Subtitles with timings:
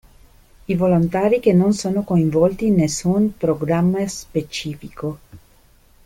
[0.65, 5.19] I volontari che non sono coinvolti in nessun programma specifico.